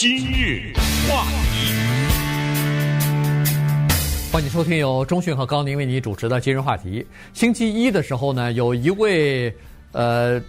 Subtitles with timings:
[0.00, 0.72] 今日
[1.10, 1.74] 话题，
[4.30, 7.04] 欢迎收听由中讯和高宁为你主持的今日话题。
[7.32, 9.52] 星期一的时候呢，有一位
[9.90, 10.40] 呃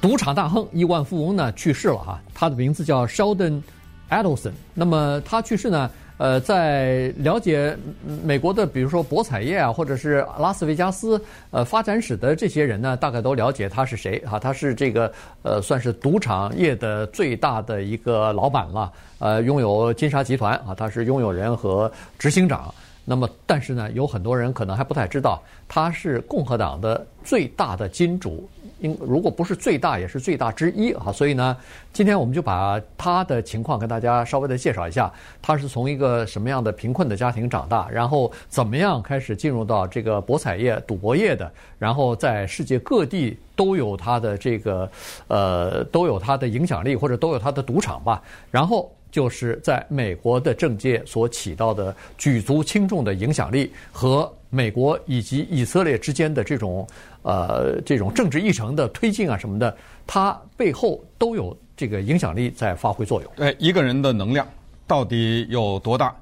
[0.00, 3.62] 赌场大亨、亿万富翁呢去世了哈，他的名字叫 Sheldon
[4.10, 4.50] Adelson。
[4.74, 5.88] 那么他去世呢？
[6.18, 7.76] 呃，在了解
[8.24, 14.38] 美国的，比如说博彩业啊，或者是拉斯维加斯呃发展史的这些人呢，大概都了解他是谁啊？
[14.38, 22.74] 他是这个呃，算是赌场业的最大的一个老板了，呃，拥有金沙集团啊，他是拥有人和执行长。
[23.08, 28.48] 那么，但是呢，有很多人可能还不太知道，他是共和党的最大的金主，
[28.80, 31.12] 应如果不是最大，也是最大之一啊。
[31.12, 31.56] 所以呢，
[31.92, 35.12] 今天我们就把他的情况跟大家稍微的介绍一下。
[35.40, 44.90] 他是从一个什么样的贫困的家庭长大，然后怎么样开始进入到这个博彩业、赌博业的，然后在世界各地都有他的这个
[45.28, 48.90] 呃都有他的影响力，或者都有他的赌场吧，然后。
[49.08, 56.86] 就是在美国的政界所起到的举足轻重的影响力，和美国以及以色列之间的这种
[57.26, 63.30] 呃这种政治议程的推进啊什么的，它背后都有这个影响力在发挥作用。
[63.34, 64.46] 对，一个人的能量
[64.86, 66.14] 到底有多大？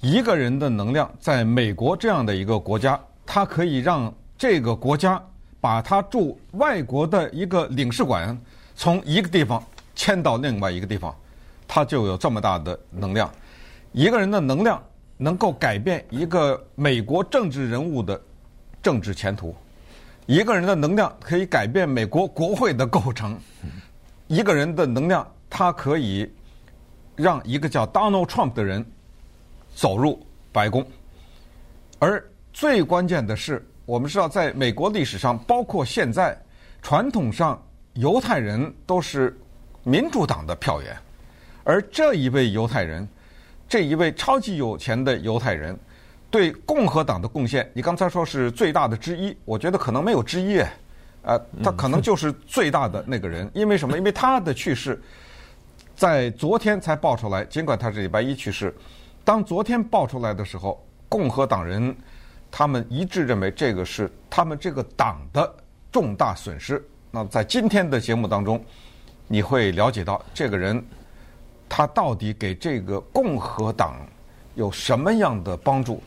[0.00, 5.20] 一个人的能量在美国这样的一个国家，它可以让这个国家
[5.60, 8.38] 把他驻外国的一个领事馆
[8.76, 9.60] 从一个地方
[9.96, 11.12] 迁到另外一个地方。
[11.66, 13.28] 他就有这么大的能量，
[13.92, 14.82] 一个人的能量
[15.18, 18.18] 能够改变一个美国政治人物的
[18.80, 19.54] 政治前途，
[20.28, 23.34] 一个人的能量可以改变美国国会的构成，
[24.26, 26.30] 一个人的能量他可以
[27.16, 28.84] 让一个叫 Donald Trump 的人
[29.74, 30.86] 走入白宫，
[31.98, 36.38] 而最关键的是，我们知道在美国历史上，包括现在，
[36.82, 37.58] 传统上
[37.94, 39.34] 犹太人都是
[39.82, 40.94] 民主党的票源。
[41.64, 43.08] 而这一位犹太人，
[43.66, 45.74] 这一位超级有钱的犹太人，
[46.30, 50.58] 对共和党的贡献，你刚才说是最大的之一，我觉得可能没有之一，
[51.22, 53.96] 呃，他可能就是最大的那个人，因为什么？
[53.96, 55.00] 因为他的去世，
[55.96, 58.74] 在昨天才爆出来，尽管他是礼拜一去世，
[59.24, 61.96] 当昨天爆出来的时候，共和党人
[62.50, 65.54] 他们一致认为这个是他们这个党的
[65.90, 66.84] 重大损失。
[67.10, 68.62] 那在今天的节目当中，
[69.26, 70.84] 你会了解到这个人。
[71.70, 73.96] 他到底给这个共和党
[74.54, 76.02] 有什么样的帮助？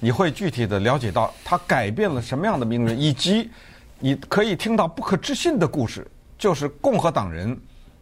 [0.00, 3.50] 你会具体的了解到他改变了什么样的命运，以及
[3.98, 6.06] 你可以听到不可置信的故事，
[6.38, 7.58] 就是共和党人，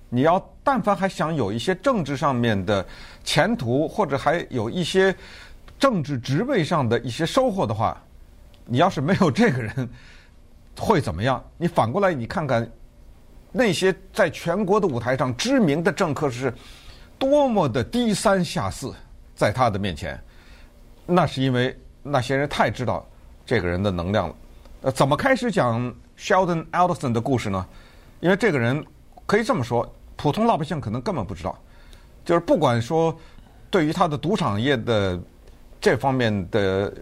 [0.08, 2.84] 你要但凡还想有一些政治上面的
[3.24, 5.14] 前途，或者还有一些
[5.78, 8.00] 政治职位上的一些收获的话，
[8.64, 9.88] 你要是没有这个人，
[10.78, 11.42] 会怎么样？
[11.56, 12.70] 你反过来你看看
[13.52, 16.52] 那些在全国的舞台上知名的政客是。
[17.18, 18.94] 多么的低三下四，
[19.34, 20.22] 在他的面前，
[21.06, 21.74] 那是因为
[22.10, 23.06] 那些人太知道
[23.44, 24.34] 这个人的能量了。
[24.82, 27.66] 呃，怎么开始讲 Sheldon Adelson 的故事呢？
[28.20, 28.84] 因为这个人
[29.26, 31.58] 可以这么说，普通老百姓可能根本不知道。
[32.24, 33.16] 就是不管说
[33.70, 35.20] 对于他的赌场业的
[35.80, 36.92] 这方面的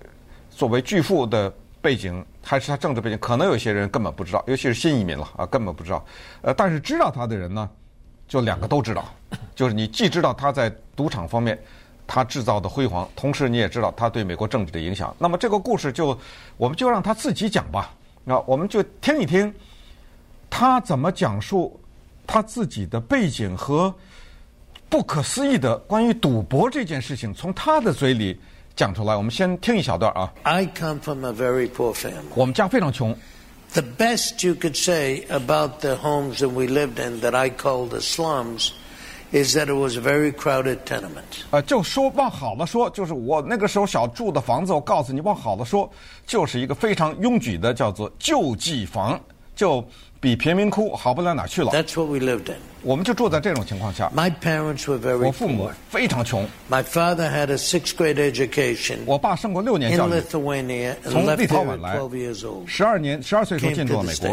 [0.51, 6.05] 作为巨富的背景，还是他政治背景，可能有些人根本不知道，尤其是新移民了啊，根本不知道。
[6.43, 7.69] 呃，但是知道他的人呢？
[8.27, 9.05] 就两个都知道，
[9.55, 11.63] 就是你既知道他在赌场方面
[12.07, 15.15] 他制造的辉煌，同时你也知道他对美国政治的影响。
[15.19, 16.19] 那么这个故事就
[16.57, 17.95] 我们就让他自己讲吧，
[18.25, 19.53] 那我们就听一听
[20.51, 21.81] 他怎么讲述
[22.27, 23.95] 他自己的背景和
[24.89, 28.39] 不可思议的关于赌博这件事情，从他的嘴里
[28.77, 29.17] 讲出来。
[29.17, 30.33] 我们先听一小段啊。
[30.43, 32.13] I come from a very poor family.
[32.35, 33.17] 我们家非常穷。
[33.73, 37.99] The best you could say about the homes that we lived in that I call the
[37.99, 38.71] slums
[39.33, 41.45] is that it was a very crowded tenement.
[41.51, 45.91] 呃，就说往好了说，就是我那个时候小住的房子，我告诉你往好了说，
[46.27, 49.21] 就是一个非常拥挤的叫做救济房，
[49.55, 49.85] 就。
[50.21, 51.71] 比贫民窟好不了哪去了。
[51.71, 52.57] That's what we lived in.
[52.81, 54.11] 我们就住在这种情况下。
[54.17, 55.27] My parents were very poor.
[55.27, 56.49] 我父母非常穷。
[56.71, 59.01] My father had a sixth grade education.
[59.05, 60.13] 我爸上过六年教育。
[60.13, 60.95] In Lithuania.
[61.03, 61.99] 从立陶宛来。
[61.99, 62.67] Twelve years old.
[62.67, 64.31] 十二年，十二岁时候进入了美国。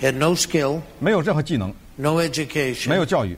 [0.00, 0.80] He had no skill.
[0.98, 1.74] 没有任何技能。
[1.96, 2.88] No education.
[2.88, 3.36] 没有教育。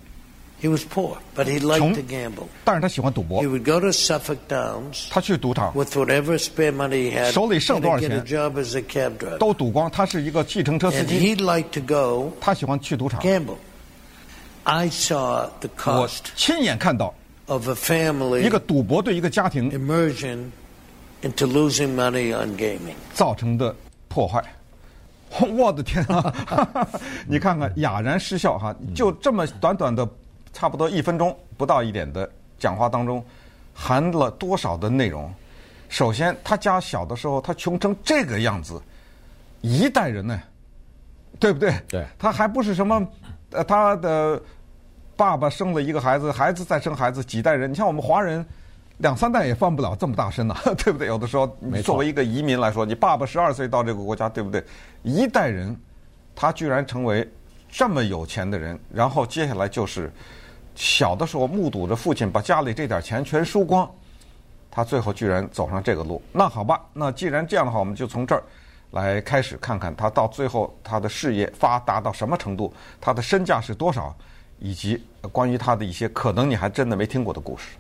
[0.62, 2.48] He was poor, but he liked to gamble.
[2.66, 3.42] 但是他喜欢赌博。
[3.42, 5.08] He would go to Suffolk Downs.
[5.10, 5.72] 他去赌场。
[5.74, 7.32] With whatever spare money he had.
[7.32, 8.10] 手里剩多少钱？
[8.10, 9.38] Get a job as a cab driver.
[9.38, 9.90] 都赌光。
[9.90, 11.18] 他是一个计程车司机。
[11.18, 12.34] And he'd like to go.
[12.42, 13.22] 他喜欢去赌场。
[13.22, 13.56] Gamble.
[14.64, 15.92] I saw the cost.
[16.02, 17.14] 我亲眼看到。
[17.46, 18.42] Of a family.
[18.42, 19.72] 一个赌博对一个家庭。
[19.72, 20.50] Immersion
[21.22, 22.96] into losing money on gaming.
[23.14, 23.74] 造成的
[24.10, 24.44] 破坏。
[25.56, 26.86] 我的天啊！
[27.30, 28.76] 你看看，哑然失笑哈！
[28.94, 30.06] 就这么短短的。
[30.65, 32.27] 差不多一分钟不到一点的
[32.59, 33.23] 讲话当中，
[33.75, 35.31] 含了多少的内容？
[35.91, 38.81] 首先，他家小的时候，他穷成这个样子，
[39.61, 40.41] 一代人呢，
[41.39, 41.75] 对不对？
[41.87, 42.07] 对。
[42.19, 43.07] 他还不是什么，
[43.51, 44.41] 呃，他的
[45.19, 47.71] 爸爸生了一个孩子，孩子再生孩子，几代人。
[47.71, 48.43] 你像我们华人，
[48.97, 51.07] 两三代也翻不了这么大身呐， 对不对？
[51.07, 54.65] 有的时候，你作为一个移民来说，你爸爸十二岁到这个国家，对不对？
[55.03, 55.77] 一代人，
[56.35, 57.31] 他居然成为
[57.69, 60.09] 这么有钱的人，然后接下来就是
[60.75, 63.91] 小的时候目睹着父亲把家里这点钱全输光。
[64.77, 68.43] 他最后居然走上这个路，那好吧，那既然这样的话，我们就从这儿
[68.91, 74.13] 来开始看看他到最后他的事业发达到什么程度，他的身价是多少，
[74.59, 75.01] 以及
[75.31, 77.77] 关于他的一些可能你还真的没听过的故事。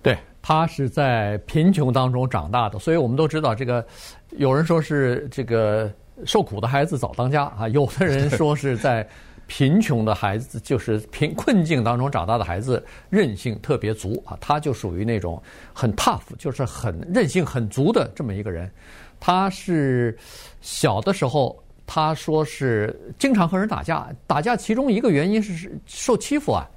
[0.00, 3.84] 对，他是在贫穷当中长大的，所以我们都知道这个，
[4.30, 5.92] 有人说是这个
[6.24, 9.04] 受苦的孩子早当家啊，有的人说是在。
[9.46, 15.40] 贫穷的孩子就是贫困境当中长大的孩子，韧性特别足啊，他就属于那种
[15.72, 18.70] 很 tough，就是很韧性很足的这么一个人。
[19.20, 20.16] 他是
[20.60, 21.56] 小的时候，
[21.86, 26.68] 他说是经常和人打架，打架其中一个原因是受欺负啊，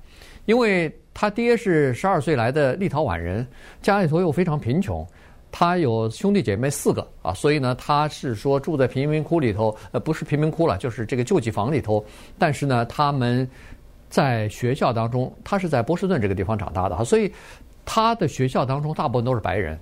[0.45, 3.45] 因为他爹是十二岁来的立陶宛人，
[3.81, 5.06] 家里头又非常贫穷。
[5.51, 12.04] 他有兄弟姐妹四个啊，所以呢，他是说住在贫民窟里头，呃，不是贫民窟了，就是这个救济房里头。
[12.38, 13.50] 但是呢，他们
[14.10, 17.31] 在学校当中，他是在波士顿这个地方长大的哈，所以
[17.84, 19.78] 他的学校当中大部分都是白人，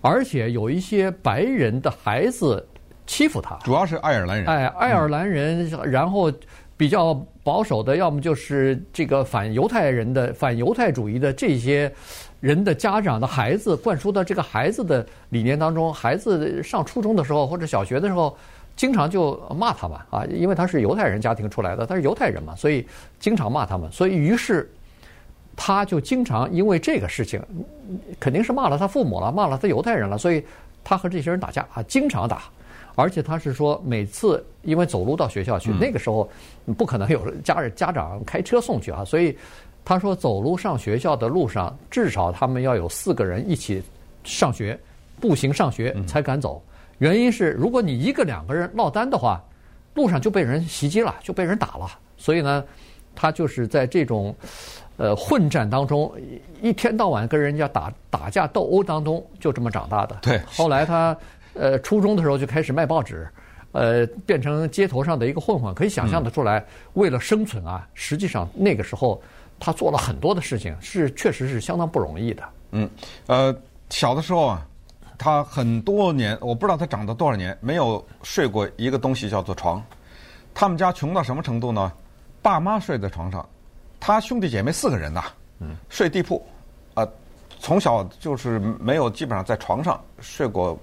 [0.00, 2.66] 而且有一些白人的孩子
[3.06, 4.46] 欺负他，主要是爱尔兰人。
[4.46, 6.32] 哎，爱尔兰人，然后
[6.78, 7.14] 比较
[7.44, 11.92] 保守的，要么就是这个反犹太人的、反犹太主义的这些。
[12.40, 18.34] 人的家长的孩子灌输到这个孩子的理念当中，孩子上初中的时候或者小学的时候，
[18.74, 22.86] 经常就骂他们啊，因为他是犹太人家庭出来的，他是犹太人嘛，所以
[23.18, 23.92] 经常骂他们。
[23.92, 24.70] 所以于是
[25.54, 27.42] 他就经常因为这个事情，
[28.18, 30.42] 肯定是骂了他父母了，骂了他犹太人了，所以
[30.82, 32.44] 他和这些人打架啊，经常打。
[32.94, 36.26] 而且他是说，每次因为走路到学校去，那个时候
[36.78, 39.36] 不可能有家人家长开车送去啊，所以。
[39.84, 43.82] 他说，走路上学校的路上，至少他们要有四个人一起
[44.22, 44.78] 上学，
[45.18, 46.62] 步行上学才敢走。
[46.98, 49.42] 原因是，如果你一个两个人落单的话，
[49.94, 51.88] 路上就被人袭击了，就被人打了。
[52.16, 52.62] 所以呢，
[53.16, 54.32] 他就是在这种
[54.96, 56.12] 呃混战当中，
[56.62, 60.16] 一天到晚跟人家打打架斗殴当中，就这么长大的。
[60.22, 60.38] 对。
[60.46, 61.16] 后来他
[61.54, 63.26] 呃初中的时候就开始卖报纸，
[63.72, 65.74] 呃，变成街头上的一个混混。
[65.74, 69.20] 可以想象得出来，为了生存啊，实际上那个时候。
[69.60, 72.42] 他做了很多的事情，是确实是相当不容易的。
[72.72, 72.88] 嗯，
[73.26, 73.54] 呃，
[73.90, 74.66] 小的时候啊，
[75.18, 79.84] 他很多年，我不知道他长到多少年，没有睡过一个东西叫做床。
[80.54, 81.92] 他们家穷到什么程度呢？
[82.40, 83.46] 爸妈睡在床上，
[84.00, 85.24] 他兄弟姐妹四个人呐，
[85.58, 86.42] 嗯，睡地铺，
[86.94, 87.12] 啊、呃，
[87.58, 90.78] 从小就是没有基本上在床上睡过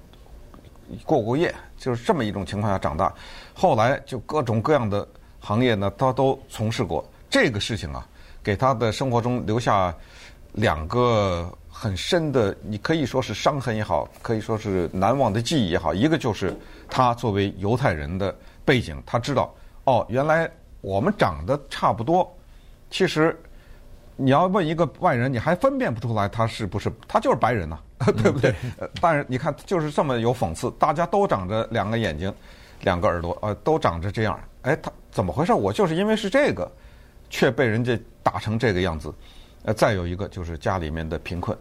[1.03, 3.11] 过过夜，就是这么一种情况下长大。
[3.55, 5.07] 后来就各种各样的
[5.39, 7.03] 行业呢，他都从事过。
[7.29, 8.07] 这个事情啊。
[8.47, 9.93] 给他的生活中留下
[10.53, 15.93] 两个很深的，你可以说是伤痕也好，可以说是难忘的记忆也好。
[15.93, 16.55] 一个就是
[16.89, 18.33] 他作为犹太人的
[18.63, 19.53] 背景，他知道
[19.83, 20.49] 哦，原来
[20.79, 22.33] 我们长得差不多。
[22.89, 23.37] 其实
[24.15, 28.55] 你要问一个外人，你还分辨不出来他是不是，他就是白人呐、啊， 对不对？
[29.01, 32.33] 但是你看，就是这么有讽刺，大家都长着两个眼睛，
[32.79, 34.39] 两个耳朵，呃，都长着这样。
[34.61, 35.51] 哎，他怎么回事？
[35.51, 36.71] 我就是因为是这个。
[37.29, 39.13] 却被人家打成这个样子，
[39.63, 41.57] 呃，再有一个就是家里面的贫困。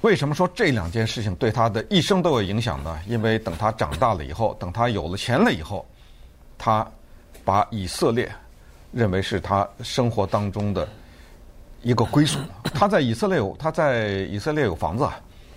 [0.00, 2.98] 为什么说这两件事情对他的一生都有影响呢？
[3.06, 5.86] 因为等他长大了以后，等他有了钱了以后，
[6.58, 6.84] 他
[7.44, 8.28] 把以色列
[8.90, 10.88] 认为是他生活当中的
[11.82, 12.40] 一个归宿。
[12.74, 15.08] 他在以色列有他在以色列有房子，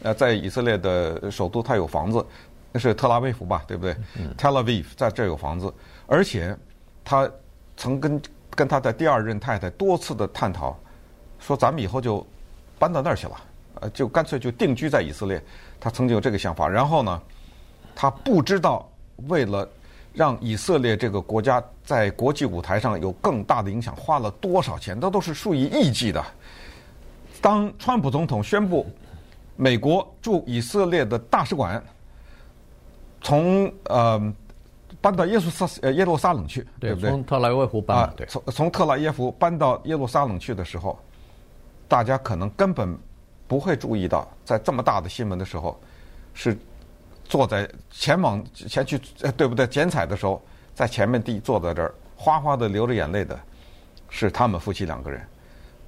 [0.03, 2.23] 呃，在以色列的首都他有房子，
[2.71, 3.95] 那是特拉维夫吧，对不对
[4.37, 5.73] ？Tel Aviv 在这有房子，
[6.05, 6.55] 而且
[7.03, 7.27] 他
[7.75, 8.21] 曾跟。
[8.53, 10.77] 跟他的第二任太太多次的探讨，
[11.39, 12.25] 说咱们以后就
[12.77, 13.41] 搬到那儿去了，
[13.75, 15.41] 呃，就干脆就定居在以色列。
[15.79, 17.21] 他曾经有这个想法，然后呢，
[17.95, 18.87] 他不知道
[19.27, 19.67] 为了
[20.13, 26.23] 让以色列这个国家在国际舞台上有更大的影响，花了多少钱，那都是数以亿计的。
[27.41, 28.85] 当川普总统宣布
[29.55, 31.81] 美国驻以色列的大使馆
[33.21, 34.33] 从呃。
[35.01, 37.09] 搬到耶路撒呃耶路撒冷去，对不对？
[37.09, 40.97] 从特拉耶夫搬啊，对，从从特拉耶夫搬到耶路撒冷去的时候，
[41.87, 42.95] 大家可能根本
[43.47, 45.79] 不会注意到，在这么大的新闻的时候，
[46.33, 46.55] 是
[47.25, 48.99] 坐在前往前去，
[49.35, 49.65] 对不对？
[49.65, 50.41] 剪彩的时候，
[50.75, 53.37] 在前面地坐在这儿，哗哗的流着眼泪的，
[54.07, 55.25] 是他们夫妻两个人。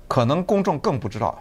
[0.07, 1.39] 可能公众更不知道，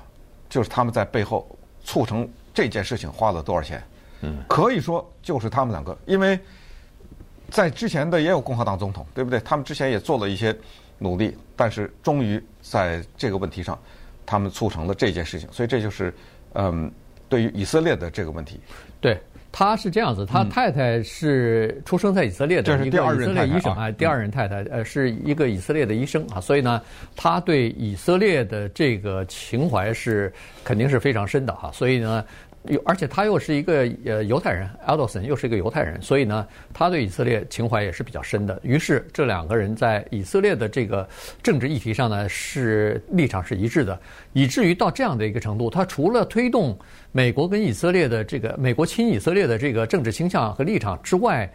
[0.49, 1.49] 就是他们在背后
[1.83, 3.83] 促成这件事情花了多少钱。
[4.21, 6.39] 嗯，可以说就是他们两个，因为
[7.53, 9.39] 在之前的也有共和党总统，对不对？
[9.41, 10.57] 他们之前也做了一些
[10.99, 13.79] 努力，但是终于在这个问题上，
[14.25, 15.49] 他们促成了这件事情。
[15.53, 16.13] 所以这就是
[16.55, 16.91] 嗯，
[17.29, 18.59] 对于以色列的这个问题。
[19.01, 19.17] 对。
[19.55, 26.81] 他是这样子，他太太是出生在以色列的一个以色列医生啊，第二任太太呃是一个以色列的医生啊，所以呢，
[27.15, 30.33] 他对以色列的这个情怀是
[30.65, 32.25] 肯定是非常深的哈，所以呢。
[32.69, 38.59] 又而且他又是一个呃犹太人，Adelson 又是一个犹太人，所以呢，他对以色列情怀也是比较深的。
[38.63, 41.09] 于是这两个人在以色列的这个
[41.43, 43.99] 政治议题上呢，是立场是一致的，
[44.33, 46.79] 以至于到这样的一个程度，他除了推动
[47.11, 51.53] 美国跟以色列的这个美国亲以色列的这个政治倾向和立场之外。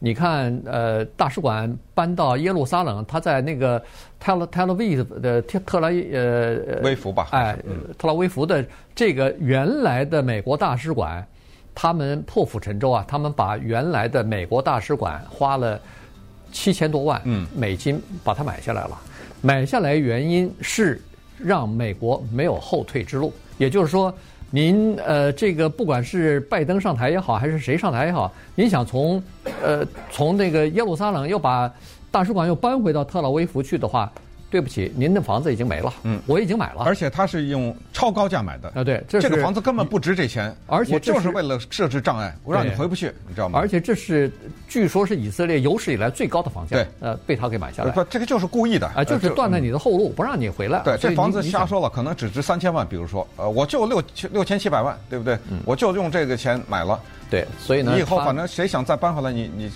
[0.00, 3.82] 你看，呃，大使馆搬到耶路撒冷，他在那个
[4.20, 7.56] 特拉特拉维夫的特特拉呃威福吧，哎，
[7.98, 8.64] 特拉维夫的
[8.94, 11.26] 这个原来的美国大使馆，
[11.74, 15.80] 他们破釜沉舟啊，他们把原来的美国大使馆花了
[16.52, 17.20] 七千多万
[17.52, 18.96] 美金把它买下来了。
[19.40, 21.00] 买下来原因是
[21.36, 24.14] 让美国没有后退之路，也就是说。
[24.50, 29.22] 您呃，这个不管是拜登上台也好，还是谁上台也好，您想从
[29.62, 31.70] 呃从那个耶路撒冷又把
[32.10, 34.10] 大使馆又搬回到特拉维夫去的话。
[34.50, 35.92] 对不起，您的房子已经没了。
[36.04, 36.82] 嗯，我已经买了。
[36.84, 38.72] 而且他是用超高价买的。
[38.74, 40.54] 啊，对，这这个房子根本不值这钱。
[40.66, 43.58] 而且就是为了设置障碍，我让你回不去，你知道吗？
[43.58, 44.32] 而且这是
[44.66, 46.76] 据说是以色列有史以来最高的房价。
[46.76, 47.90] 对，呃，被他给买下来。
[47.90, 50.80] 不，这个就是故意的啊，就是断了你的后路，不让你回来。
[50.80, 52.88] 对，这房子瞎说了，可能只值三千万。
[52.88, 55.38] 比如说，呃，我就六千六千七百万，对不对？
[55.66, 56.98] 我就用这个钱买了。
[57.28, 59.70] 对，所以呢，你以后反正谁想再搬回来，你你。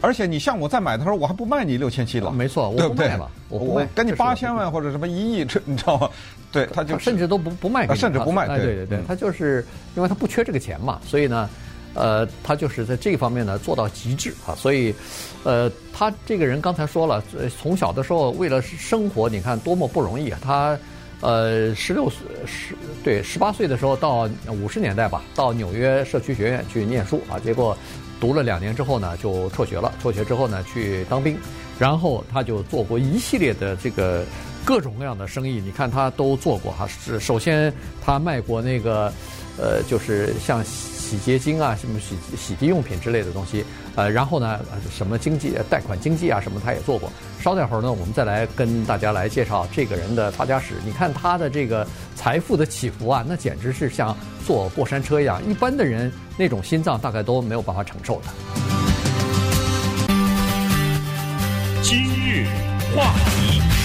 [0.00, 3.10] 而且你像我再买的时候，我还不卖你六千七了，没错，对不对？
[3.48, 6.08] 我不卖，给你八千万或者什么一亿，这你知道吗？
[6.52, 8.46] 对，他就甚至都不不卖给你，甚至不卖。
[8.46, 9.64] 对对对，他就是
[9.94, 11.48] 因为他不缺这个钱嘛，所以呢，
[11.94, 14.54] 呃，他就是在这方面呢做到极致啊。
[14.54, 14.94] 所以，
[15.44, 17.22] 呃，他这个人刚才说了，
[17.60, 20.38] 从小的时候为了生活，你看多么不容易啊。
[20.42, 20.78] 他
[21.20, 27.76] 呃，十六岁十对十八岁的时候到五十年代吧，到纽约社区学院去念书啊，结果。
[28.20, 29.92] 读了两年之后呢，就辍学了。
[30.02, 31.36] 辍学之后呢，去当兵，
[31.78, 34.24] 然后他就做过一系列的这个
[34.64, 35.60] 各种各样的生意。
[35.64, 36.86] 你看他都做过哈。
[36.86, 37.72] 是首先
[38.04, 39.12] 他卖过那个，
[39.56, 43.64] 呃，就是像洗洁精啊，什么洗洗涤用品之类的东西。
[44.00, 44.58] 呃，然后呢，
[44.90, 47.12] 什么经济贷款经济啊，什么他也做过。
[47.38, 50.76] 稍待会儿呢，我们再来跟大家来介绍这个人的发家史。
[50.86, 54.16] 你看他的这个财富的起伏啊，那简直是像
[54.46, 58.28] 坐过山车一样，一般的人那种心脏大概都没有办法承受的。
[61.82, 62.46] 今日
[62.96, 63.79] 话题。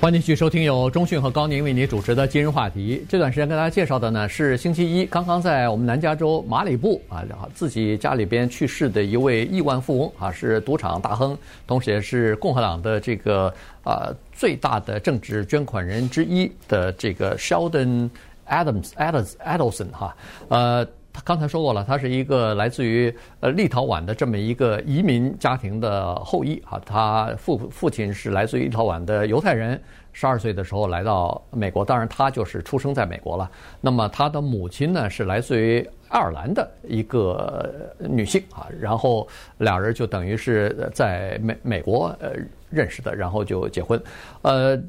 [0.00, 3.04] 欢迎继续收听由中讯和高宁为您主持的今日话题。
[3.08, 11.36] 这段时间跟大家介绍的呢是星期一刚刚在我们南加州马里布啊，自己家里边去世的一位亿万富翁啊，是赌场大亨，
[11.66, 13.52] 同时也是共和党的这个
[13.82, 18.08] 啊最大的政治捐款人之一的这个 Sheldon
[18.48, 20.16] Adams Adams Adelson 哈
[20.48, 20.86] 呃。
[21.24, 26.80] 刚才说过了，他是一个来自于呃立陶宛的这么一个移民家庭的后裔啊。
[26.84, 29.80] 他父父亲是来自于立陶宛的犹太人，
[30.12, 33.50] 十二岁的时候来到美国，当然他就是出生在美国了。
[33.80, 39.26] 那么他的母亲呢是来自于爱尔兰的一个女性啊，然后
[39.58, 42.32] 俩人就等于是在美美国呃
[42.70, 44.00] 认识的，然后就结婚，
[44.42, 44.80] 呃，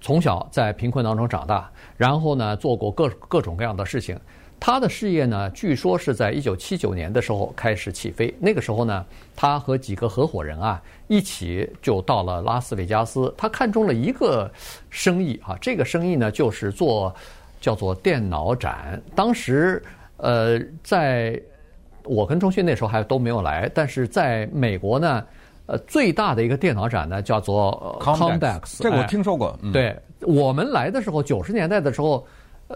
[0.00, 4.18] 从小在贫困当中长大，然后呢做过各各种各样的事情。
[4.58, 8.34] 他的事业呢，据说是在一九七九年的时候开始起飞。
[8.40, 9.04] 那个时候呢，
[9.36, 13.32] 他和几个合伙人啊，一起就到了拉斯维加斯。
[13.36, 14.50] 他看中了一个
[14.90, 17.14] 生意啊，这个生意呢，就是做
[17.60, 19.00] 叫做电脑展。
[19.14, 19.80] 当时，
[20.16, 21.40] 呃，在
[22.02, 25.24] 我跟钟迅那时候还都没有来，但是在美国呢，
[25.66, 28.78] 呃，最大的一个电脑展呢，叫做 Comdex。
[28.80, 29.56] 这个我听说过。
[29.62, 32.26] 哎、对我们来的时候，九十年代的时候。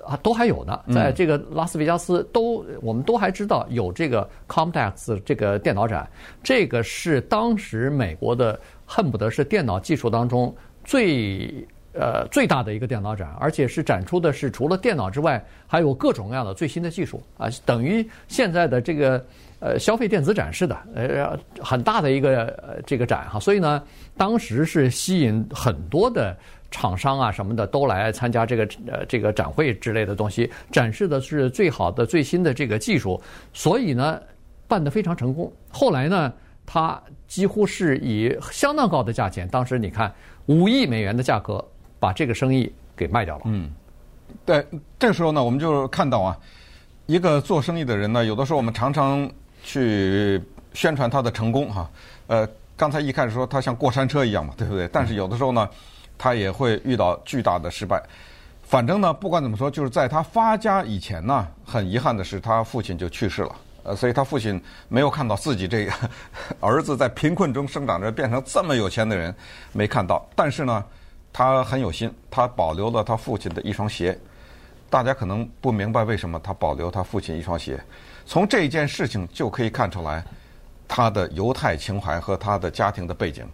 [0.07, 6.09] 啊，都还有呢，在这个拉斯维加斯都，我们都还知道有这个 Comdex 这个电脑展，
[6.45, 10.55] 这个是当时美国的恨不得是电脑技术当中
[10.85, 19.25] 最呃最大的一个电脑展，而且是展出的是除了电脑之外，还有各种各样的最新的技术啊，等于现在的这个
[19.59, 23.83] 呃消费电子展示的，呃很大的一个呃这个展哈，所以呢，
[24.17, 26.37] 当时是吸引很多的。
[26.71, 33.21] 厂商啊什么的都来参加这个呃这个展会之类的东西，展示的是最好的最新的这个技术，
[33.53, 34.21] 所以呢
[34.69, 35.53] 办得非常成功。
[35.71, 36.33] 后来呢，
[36.65, 40.13] 他几乎是以相当高的价钱，当时你看
[40.47, 41.65] 五亿美元的价格
[41.99, 43.43] 把这个生意给卖掉了。
[43.47, 43.71] 嗯，
[44.47, 44.65] 对，
[44.99, 46.39] 这时候呢，我们就看到啊，
[47.07, 49.29] 一个做生意的人呢，有的时候我们常常
[49.63, 50.41] 去
[50.73, 51.91] 宣传他的成功哈。
[52.29, 54.89] 呃，刚才一开始说他像过山车一样嘛，对不对？
[54.93, 55.69] 但是有的时候呢，
[56.21, 57.99] 他也会遇到巨大的失败。
[58.63, 63.57] 反正呢，不管怎么说，就是在他发家以前呢，很遗憾的是，他父亲就去世了。
[63.85, 65.93] 呃，所以他父亲没有看到自己这个
[66.61, 69.35] 儿子在贫困中生长着变成这么有钱的人，
[69.73, 70.23] 没看到。
[70.37, 70.85] 但是呢，
[71.33, 74.17] 他很有心，他保留了他父亲的一双鞋。
[74.91, 77.83] 大家可能不明白为什么他保留他父亲一双鞋，
[78.27, 80.23] 从这件事情就可以看出来
[80.87, 83.49] 他的犹太情怀和他的家庭的背景。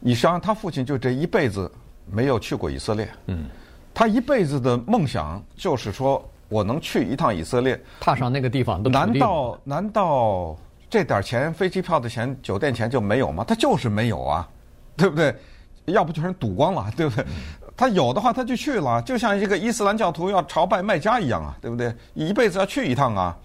[0.00, 1.70] 你想，他父亲就这一辈子
[2.10, 3.46] 没有去过以色列，嗯，
[3.92, 6.22] 他一辈子的梦想就是说。
[6.50, 10.56] 我能去一趟以色列，踏上那个地方，难道难道
[10.88, 13.44] 这点钱，飞机票的钱、酒店钱就没有吗？
[13.46, 14.48] 他就是没有啊，
[14.96, 15.36] 对不对？
[15.84, 17.22] 要不就是赌光了，对不对？
[17.76, 21.94] 他有的话他就去了，就像一个伊斯兰教徒要朝拜麦加一样啊，对不对？
[22.14, 23.36] 一辈子要去一趟啊。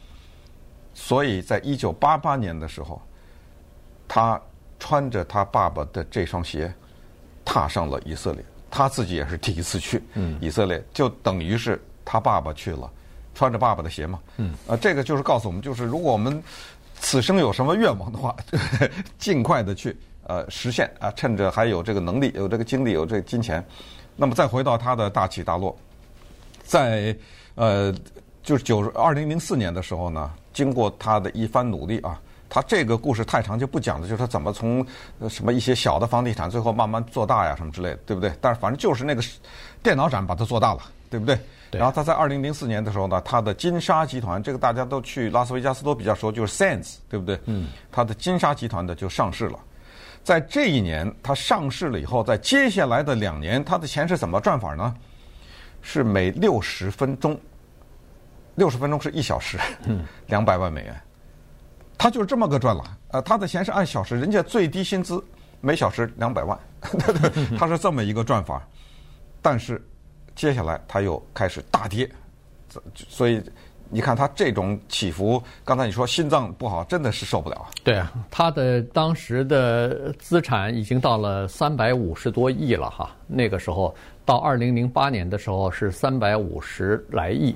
[0.93, 3.01] 所以在一九八八年的时候，
[4.07, 4.41] 他
[4.83, 6.69] 穿着他爸爸的这双鞋，
[7.45, 8.43] 踏上了以色列。
[8.69, 10.03] 他自己也是第一次去
[10.41, 11.81] 以色列，就等于是。
[12.03, 12.91] 他爸爸去了，
[13.33, 14.19] 穿着爸爸的鞋嘛。
[14.35, 14.53] 嗯。
[14.67, 16.43] 啊，这个就是告诉我们，就是如果我们
[16.99, 18.35] 此生有什么愿望的话，
[19.17, 19.95] 尽快的去
[20.27, 23.65] 呃实现啊，趁着还有这个能力、有这个精力、有这个金钱，
[24.17, 25.73] 那么再回到他的大起大落，
[26.65, 27.15] 在
[27.55, 27.95] 呃
[28.43, 32.21] 就是九二零零四年的时候呢，经过他的一番努力啊，
[32.53, 34.85] 他这个故事太长就不讲了，就是他怎么从
[35.27, 38.31] 什么一些小的房地产最后慢慢做大呀什么之类的，对不对？
[38.39, 39.23] 但是反正就是那个
[39.81, 41.35] 电脑展把它做大了，对不对？
[41.71, 47.39] 然后他在二零零四年的时候呢，他的金沙集团，这个大家都去拉斯维加斯都比较熟，就是 Sands，对不对？
[47.45, 47.69] 嗯。
[47.91, 49.57] 他的金沙集团的就上市了，
[50.23, 54.95] 在这一年他上市了以后，在接下来的两年，他的钱是怎么赚法呢？
[55.81, 57.35] 是每六十分钟，
[58.53, 61.01] 六十分钟是一小时，嗯，两百万美元，
[61.97, 62.83] 他就是这么个赚了。
[63.09, 65.23] 呃，他的钱是按小时，人家最低薪资
[65.61, 66.57] 每小时两百万，
[67.57, 68.61] 他是这么一个赚法，
[69.41, 69.81] 但是。
[70.35, 72.09] 接下来他又开始大跌，
[73.07, 73.39] 所以
[73.87, 77.69] 你看他这种起伏，刚才你说心脏不好，真的是受不了啊。
[77.83, 83.15] 对啊，他的当时的资产已经到了三百五十多亿了哈。
[83.27, 87.55] 那个时候到二零零八年的时候是三百五十来亿，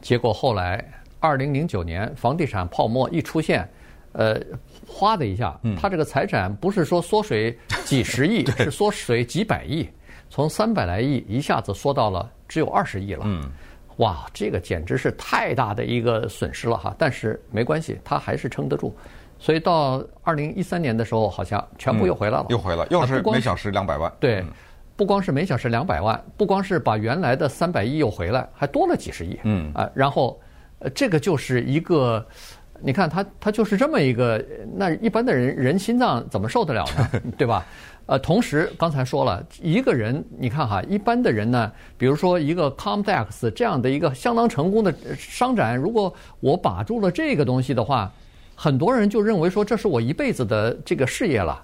[0.00, 0.80] 结果后来
[1.22, 3.66] 二零零九年房地产泡沫一出现，
[4.10, 4.38] 呃，
[4.86, 9.88] 哗的一下，他这个财产不是说缩水几十亿， 是缩水几百亿。
[10.28, 13.48] 从三百来亿一下子缩到了只有二十亿了，嗯，
[13.98, 16.92] 哇，这个简直是太大的一个损失了哈！
[16.98, 18.92] 但是没关系，他还是撑得住，
[19.38, 24.10] 所以到二零一三年的时候，好像全部又回来了，又回来，又是每小时两百万。
[24.18, 24.42] 对，
[24.96, 29.70] 不光是每小时两百万，不光是把原来的三百亿又回来，还多了几十亿，嗯。
[29.74, 30.40] 啊，然后
[30.82, 32.24] 呃，这个就是一个，
[32.80, 37.20] 你看他他就是这么一个，那一般的人人心脏怎么受得了呢？
[37.38, 37.64] 对吧？
[38.06, 48.12] 呃，同时刚才说了一个人，你看哈，一般的人呢，比如说一个 Comdex 这样的一个相当成功的商展，如果我把住了这个东西的话，
[48.56, 51.62] 很多人就认为说这是我一辈子的这个事业了，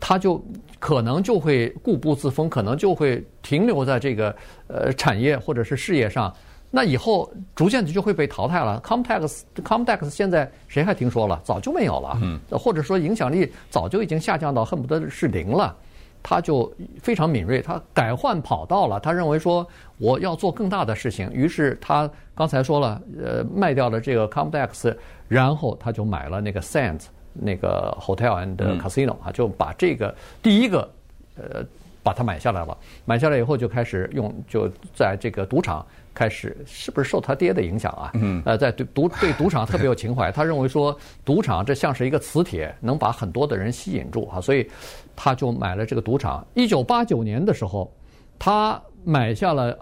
[0.00, 0.44] 他就
[0.80, 4.34] 可能就会固步自封，可能就会停留在这个
[4.66, 6.34] 呃产业或者是事业上。
[6.74, 8.80] 那以后逐渐的就会被淘汰了。
[8.82, 11.38] Comdex，Comdex 现在谁还听说了？
[11.44, 12.18] 早就没有了。
[12.22, 12.40] 嗯。
[12.50, 15.76] 或者说影响力早就已经下降到恨不得是零了。
[16.24, 19.00] 他就非常敏锐，他改换跑道了。
[19.00, 19.66] 他认为说
[19.98, 30.88] 我要做更大的事情，于是他刚才说了，呃，卖掉了这个 Comdex，然后他就买了那个 Sands 那个 Hotel and Casino 啊，就把这个第一个
[31.36, 31.64] 呃
[32.04, 32.78] 把它买下来了。
[33.04, 35.84] 买下来以后就开始用，就在这个赌场。
[36.14, 38.10] 开始是不是受他爹的影响啊？
[38.14, 40.94] 嗯，呃，在对赌对赌场特别有情怀，他认为说
[41.24, 44.68] 赌场这像是一个磁铁，能把很多的人吸引住啊，所以
[45.16, 46.46] 他就买了这个赌场。
[46.54, 47.90] 一九八九年的时候，
[48.38, 49.78] 他买下了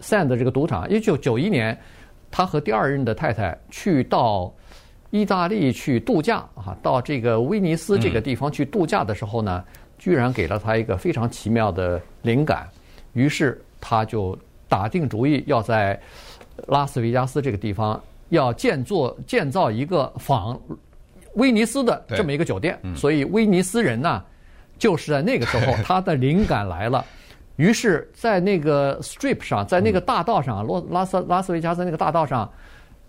[0.00, 0.90] Sand 这个赌场。
[0.90, 1.78] 一九九一年，
[2.30, 4.52] 他和第二任的太太去到
[5.10, 9.64] 意大利去度假啊，到这个威尼斯这个地方去度假的时候呢，
[9.98, 12.68] 居然给了他一个非常奇妙的灵感，
[13.12, 14.36] 于是他就。
[14.70, 16.00] 打定主意要在
[16.68, 20.58] 拉斯维加斯这个地方要建做建造一个仿
[21.34, 24.22] 威尼斯的这么一个酒店，所以威尼斯人呢，
[24.78, 27.04] 就是在那个时候 他的灵感来了，
[27.56, 32.50] 于是，在那个 Strip 上，在那个大道上，洛拉斯拉斯维加斯那个大道上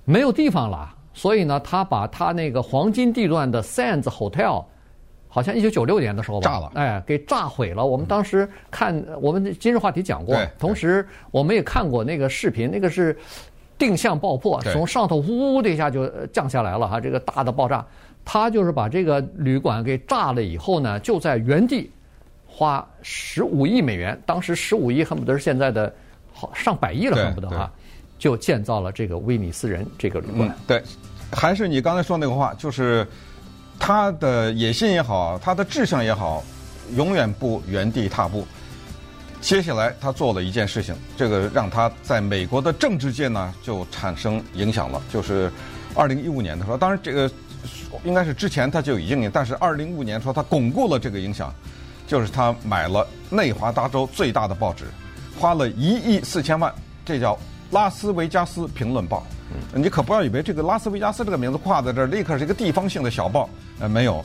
[0.03, 4.65] 没有地方了，所以呢，他把他那个黄金地段的 Sands Hotel
[5.33, 6.71] 好像一九九六年的时候吧，炸了。
[6.75, 7.85] 哎，给炸毁了。
[7.85, 13.17] 我们当时看，我们今日话题讲过，同时我们也看过那个视频，那个是
[13.77, 17.85] 定向爆破，从上头呜呜的一下就降下来了哈，这个大的爆炸，
[18.25, 21.89] 他就是把这个旅馆给炸了以后呢，就在原地
[22.45, 25.91] 花十五亿美元，当时十五亿恨不得是现在的
[26.33, 27.71] 好上百亿了，恨不得哈，
[28.19, 30.49] 就建造了这个威尼斯人这个旅馆。
[30.49, 30.83] 嗯，对，
[31.31, 33.07] 还是你刚才说那个话，就是
[33.83, 36.43] 他的野心也好，他的志向也好，
[36.95, 38.45] 永远不原地踏步。
[39.41, 45.01] 接下来他做了一件事情，这个让他在美国的政治界呢就产生影响了。
[45.11, 45.51] 就是
[45.95, 47.29] 二零一五年的时候，当然这个
[48.03, 51.51] 应该是之前他就已经，但是二零一五年说他巩固了这个影响，
[52.05, 54.85] 就是他买了内华达州最大的报纸，
[55.39, 56.71] 花了一亿四千万，
[57.03, 57.35] 这叫
[57.71, 59.25] 拉斯维加斯评论报。
[59.73, 63.49] 你可不要以为这个拉斯维加斯这个名字挂在这儿，立刻是一个地方性的小报，
[63.81, 64.23] 呃，没有，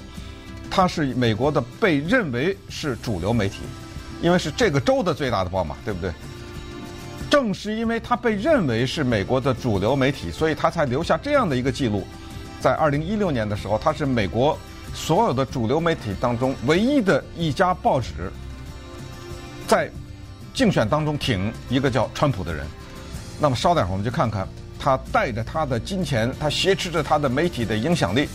[0.71, 3.57] 它是美国的被认为是主流媒体。
[4.23, 6.11] 因为是这个州的最大的报嘛，对不对？
[7.29, 12.07] 正是因为它被认为是美国的主流媒体，所以它才留下这样的一个记录。
[12.59, 14.59] 在二零一六年的时候，它是美国
[14.95, 18.33] 所有的主流媒体当中唯一的一家报纸，
[19.67, 19.91] 在
[20.55, 22.67] 竞选当中挺一个叫川普的人。
[23.39, 28.27] 那么稍等会儿，我们就看看他带着他的金钱，他挟持着他的媒体的影响力，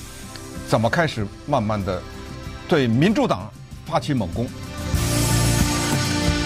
[0.71, 2.01] 怎么开始慢慢的
[2.65, 3.51] 对民主党
[3.85, 4.47] 发起猛攻。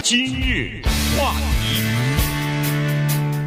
[0.02, 0.82] 今日
[1.16, 1.80] 话题，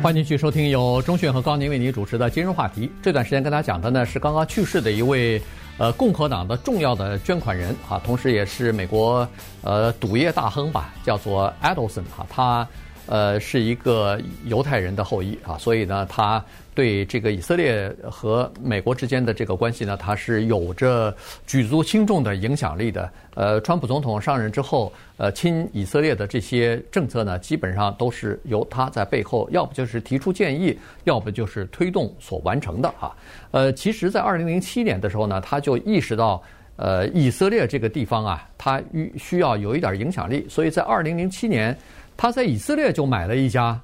[0.01, 2.89] 欢迎继续收听由钟迅和高宁为您主持的今日话题。
[3.01, 5.41] 这段时间跟大家讲的呢是刚刚去世的一位
[5.77, 9.27] 呃共和党的重要的捐款人啊，同时也是美国
[9.63, 12.65] 呃赌业大亨吧，叫做 Adelson 哈，他
[13.09, 16.41] 呃是一个犹太人的后裔啊，所以呢他。
[16.75, 21.13] 对这个以色列和美国之间的这个关系呢，他是有着
[21.45, 23.11] 举足轻重的影响力的。
[23.35, 33.13] 呃，川普总统上任之后，呃，亲以色列的这些政策呢，基本上都是由他在背后，要不就是提出建议，要不就是推动所完成的哈。
[33.51, 36.41] 呃，其实，在二零零七年的时候呢，他就意识到，
[36.77, 38.81] 呃，以色列这个地方啊，他
[39.17, 41.77] 需要有一点影响力，所以在二零零七年，
[42.19, 43.79] 他在以色列就买了一家。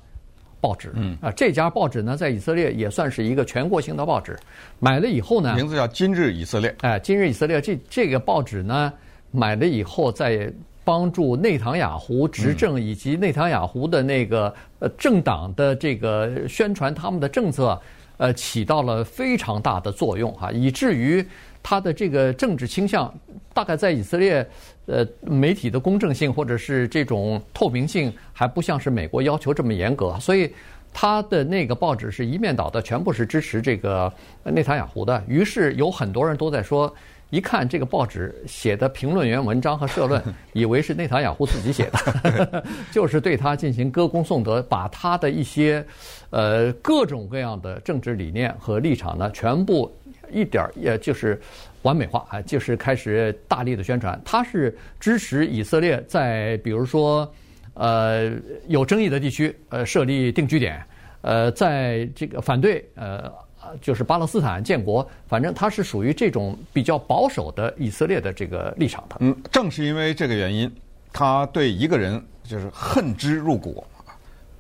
[0.62, 4.36] 报纸，嗯啊，这家报纸呢，在以色列也算是一个全国性的报纸。
[4.80, 6.72] 买了以后呢，名字叫《今日以色列》。
[6.82, 8.92] 哎，《今日以色列》这这个报纸呢，
[9.30, 10.52] 买了以后，在
[10.84, 17.80] 帮助内塔尼亚胡执政以及内塔尼亚胡的那个呃政党的这个宣传他们的政策，
[18.18, 21.24] 呃，起到了非常大的作用哈，以至于
[21.68, 23.12] 他的这个政治倾向，
[23.52, 24.48] 大概在以色列。
[24.88, 30.54] 呃，媒体的公正性或者是这种透明性还不像是美国要求这么严格，所以
[30.94, 35.24] 他的那个报纸是一面倒的，全部是支持这个内塔尼亚胡的。
[35.28, 36.94] 于是有很多人都在说，
[37.32, 40.22] 一看这个报纸写的评论员文章和社论，
[40.54, 45.84] 以为是内塔尼亚胡自己写的， 就是对他进行歌功颂德，把他的一些
[46.30, 49.92] 呃各种各样的政治理念和立场呢，全部
[50.32, 51.40] 一点儿也就是。
[51.86, 57.32] 完美化啊，就是开始大力的宣传，他是支持以色列在比如说，
[57.76, 58.32] 呃，
[58.68, 60.84] 有争议的地区呃设立定居点，
[61.22, 63.32] 呃，在这个反对呃
[63.80, 69.18] 就是巴勒斯坦建国，反正他是属于这种比较保守的以色列的这个立场的。
[69.20, 70.74] 嗯，正是因为这个原因，
[71.14, 73.86] 他对一个人就是恨之入骨，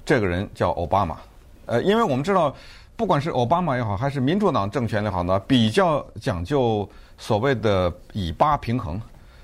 [0.06, 1.17] 这个人叫奥巴马。
[1.65, 2.56] 呃，因为我们知道，
[2.95, 6.88] 不管是奥巴马也好，还是民主党政权也好呢，比较讲究。
[7.17, 9.01] 所谓的以巴平衡，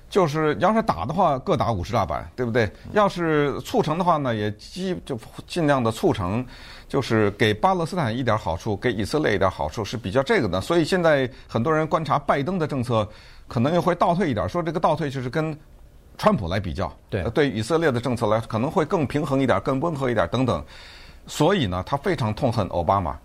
[0.10, 2.70] 就是要是打的话，各打五十大板，对不对？
[2.92, 6.46] 要是促成的话呢，也基就尽量的促成，
[6.90, 10.60] 就是给巴勒斯坦一点好处，给以色列一点好处，是比较这个的。
[10.60, 13.08] 所以现在很多人观察拜登的政策，
[13.48, 15.58] 可能又会倒退一点，说这个倒退就是跟
[16.18, 20.62] 川普来比较，对，对以色列的政策来可能会更平衡一点，更温和一点等等。
[21.26, 23.18] 所以呢，他非常痛恨奥巴马，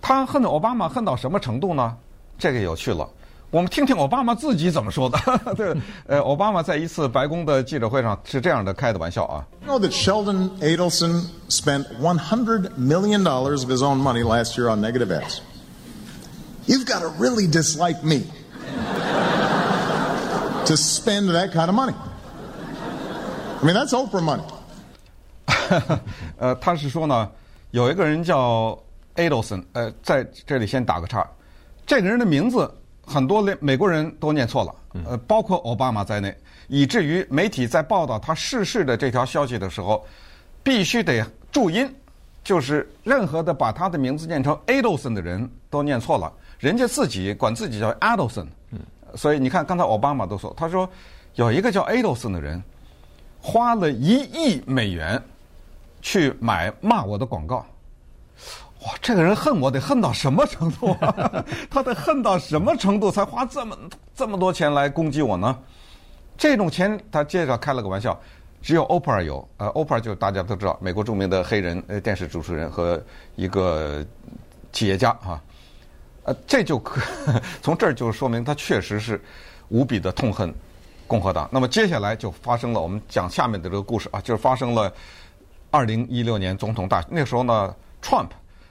[0.00, 1.96] 他恨奥巴马恨到什么程度呢？
[2.38, 3.08] 这个有趣了。
[3.50, 5.18] 我们听听奥巴马自己怎么说的。
[5.56, 5.74] 对，
[6.06, 9.44] 呃，奥巴马在一次白宫的记者会上是这样的开的玩笑啊。
[9.66, 14.80] Know that Sheldon Adelson spent one hundred million dollars of his own money last year on
[14.80, 15.40] negative ads.
[16.66, 18.22] You've got to really dislike me
[20.66, 21.94] to spend that kind of money.
[23.60, 24.44] I mean, that's Oprah money.
[26.38, 27.28] 呃，他是说呢，
[27.72, 28.78] 有一个人叫
[29.20, 31.28] Adelson，呃，在这里先打个岔，
[31.86, 32.72] 这个人的名字。
[33.02, 36.32] 很多连美国人都念错了，呃，包括奥巴马在内，
[36.68, 40.06] 以至于媒体在报道他逝世的这条消息的时候，
[40.62, 41.92] 必须得注音，
[42.44, 48.46] 就是任何的把他的名字念成 Adelson 的人都念错了，人家自己管自己叫 Adelson，
[49.16, 50.88] 所以你看，刚才奥巴马都说，他说
[51.34, 52.62] 有一个叫 Adelson 的人，
[53.40, 55.20] 花了一亿美元
[56.00, 57.66] 去买骂我的广告。
[58.82, 61.44] 哇，这个人恨我得恨到什么程度啊？
[61.70, 63.76] 他得恨到什么程度才花这么
[64.14, 65.58] 这么多钱来攻击我呢？
[66.38, 68.18] 这种钱，他接着开了个玩笑，
[68.62, 69.46] 只有 Oprah 有。
[69.58, 72.98] 呃，Oprah 就大家都知道，美国著名的黑人呃电视主持人和
[73.36, 74.02] 一个
[74.72, 75.38] 企业家啊。
[76.22, 77.02] 呃，这就可
[77.60, 79.22] 从这儿就说明他确实是
[79.68, 80.54] 无比的痛恨
[81.06, 81.46] 共和党。
[81.52, 84.90] 那么接下来就发生了我们讲下面的这个故事啊，就是发生了
[85.70, 87.04] 二零一六年总统大。
[87.10, 88.28] 那时候呢，Trump。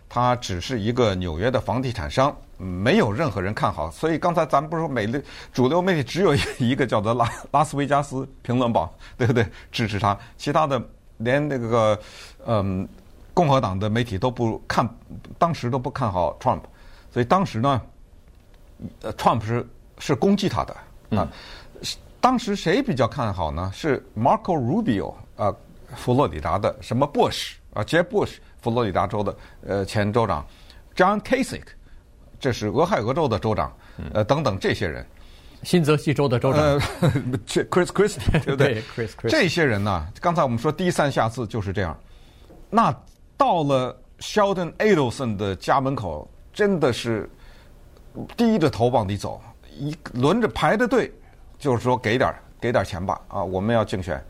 [0.09, 3.91] 他只是一个纽约的房地产商，没有任何人看好。
[3.91, 5.21] 所以刚才咱们不是说美流
[5.53, 9.47] 主流媒体只有一个叫做拉 拉斯维加斯评论报，对不对？
[9.71, 10.81] 支持他，其他的
[11.17, 11.97] 连那个
[12.47, 12.87] 嗯
[13.35, 14.89] 共和党的媒体都不看，
[15.37, 16.61] 当时都不看好 Trump。
[17.11, 17.81] 所以当时呢，
[19.03, 19.65] 呃，Trump 是
[19.99, 20.75] 是攻击他的
[21.17, 21.27] 啊。
[22.19, 23.71] 当时谁比较看好呢？
[23.73, 25.53] 是 Marco Rubio 啊，
[25.95, 28.37] 佛罗里达的什么 Bush 啊，Jeb Bush。
[28.61, 30.45] 佛罗里达州的呃前州长
[30.95, 31.63] John Kasich，
[32.39, 33.71] 这是俄亥俄州的州长，
[34.13, 35.05] 呃等等这些人，
[35.63, 36.79] 新泽西州的州长，呃
[37.47, 38.73] ，Chris Christie 对不对？
[38.73, 39.29] 对，Chris Christie。
[39.29, 41.97] 这些人呢，刚才我们说低三下四就是这样。
[42.69, 42.93] 那
[43.37, 47.29] 到了 Sheldon Adelson 的家门口，真的是
[48.35, 49.41] 低着头往里走，
[49.77, 51.11] 一轮着排着队，
[51.57, 54.23] 就是说给点给点钱吧啊，我们要竞选。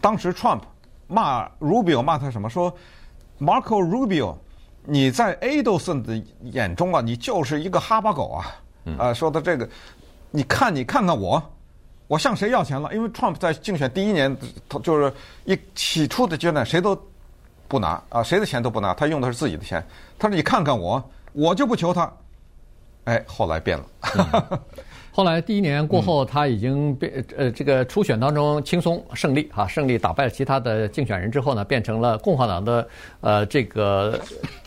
[0.00, 0.62] 当时 Trump
[1.06, 2.72] 骂 Rubio 骂他什么说
[3.42, 4.36] ？Marco Rubio，
[4.84, 8.54] 你在 Adelson 的眼中啊，你就是一个哈巴狗啊！
[8.96, 9.68] 啊，说的这个，
[10.30, 11.42] 你看你看看我，
[12.06, 12.94] 我向谁要钱了？
[12.94, 14.36] 因为 Trump 在竞选第一年，
[14.68, 15.12] 他就是
[15.44, 16.96] 一起初的阶段，谁都
[17.66, 19.84] 不拿啊，谁的钱都不拿，他用的是自己的钱。
[20.18, 21.02] 他说：“你看看我，
[21.32, 22.12] 我就不求他。”
[23.04, 24.60] 哎，后来变了。
[25.12, 32.88] 嗯后来第一年过后，他已经变呃，这个初选当中轻松胜利哈，胜利打败了其他的竞选人之后呢，变成了共和党的
[33.20, 34.18] 呃这个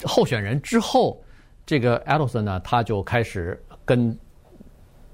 [0.03, 1.19] 候选人之后，
[1.65, 4.15] 这个 Adelson 呢，他就开始跟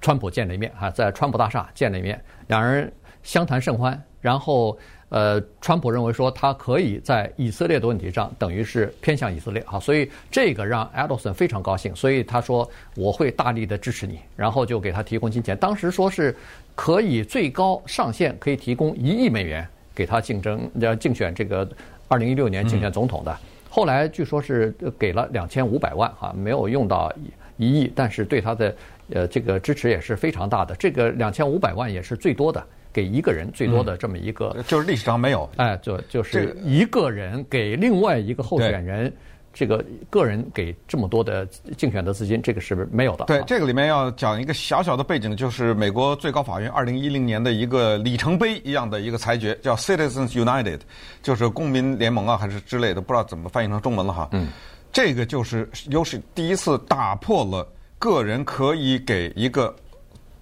[0.02, 2.92] 川普见了一面哈，在川普大厦见了一面，两人
[3.24, 4.78] 相谈甚欢，然后。
[5.12, 15.58] 呃，川普认为说他可以在以色列的问题上等于是偏向以色列啊，所以这个让 Adelson 非常高兴，所以他说我会大力的支持你，然后就给他提供金钱。
[15.58, 16.34] 当时说是
[16.76, 21.70] 可以最高上限可以提供一亿美元给他竞争要竞选这个
[22.08, 23.38] 二零一六年竞选总统的。
[23.70, 27.14] 后来据说是给了两千五百万哈，没有用到
[27.58, 28.76] 一亿，但是对他的
[29.14, 30.74] 呃这个支持也是非常大的。
[30.76, 32.66] 这个两千五百万也是最多的。
[32.94, 39.12] 给一个人最多的这么一个，嗯、就是历史上没有，哎，就就是一个人给另外一个候选人，
[39.54, 41.46] 这个个人给这么多的
[41.78, 43.26] 竞选的资金，这个是没有的。
[43.26, 50.80] 对，这个里面要讲一个小小的背景，就是美国最高法院二零一零年的一个里程碑一样的一个裁决，叫 Citizens United，
[51.22, 54.30] 就是公民联盟啊，还是之类的，不知道怎么翻译成中文了哈。
[54.32, 54.48] 嗯，
[54.92, 57.68] 这个就是又是第一次打破了
[58.00, 59.74] 个人可以给一个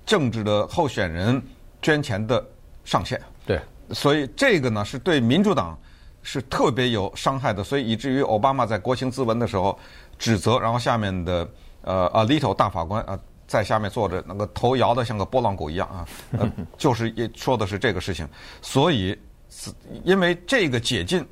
[0.06, 1.42] 政治的候选人。
[1.82, 2.44] 捐钱的
[2.84, 3.60] 上限，对，
[3.92, 5.78] 所以这个呢是对民主党
[6.22, 9.78] 是特别有伤害的，所以以至于奥巴马在国情咨文的时候
[10.18, 11.48] 指责，然后下面的
[11.84, 18.28] 呃 Alito 大法官啊在下面坐着，那个头摇得像个拨浪鼓一样啊，呃、 就是也说的是这个事情。
[18.62, 19.18] 所以
[20.04, 21.26] 因为这个解禁，